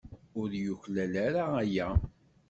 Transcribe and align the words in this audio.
Ur 0.41 0.49
yuklal 0.63 1.13
ara 1.25 1.43
aya. 1.61 1.87